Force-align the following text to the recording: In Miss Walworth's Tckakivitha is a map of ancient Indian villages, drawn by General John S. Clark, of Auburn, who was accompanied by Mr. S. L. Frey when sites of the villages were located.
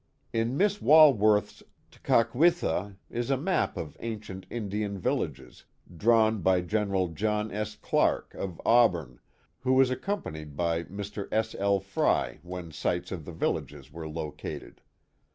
In 0.33 0.57
Miss 0.57 0.81
Walworth's 0.81 1.61
Tckakivitha 1.91 2.95
is 3.11 3.29
a 3.29 3.37
map 3.37 3.77
of 3.77 3.95
ancient 3.99 4.47
Indian 4.49 4.97
villages, 4.97 5.65
drawn 5.95 6.41
by 6.41 6.61
General 6.61 7.09
John 7.09 7.51
S. 7.51 7.75
Clark, 7.75 8.33
of 8.33 8.59
Auburn, 8.65 9.19
who 9.59 9.73
was 9.73 9.91
accompanied 9.91 10.57
by 10.57 10.85
Mr. 10.85 11.27
S. 11.31 11.53
L. 11.53 11.79
Frey 11.79 12.39
when 12.41 12.71
sites 12.71 13.11
of 13.11 13.25
the 13.25 13.31
villages 13.31 13.93
were 13.93 14.09
located. 14.09 14.81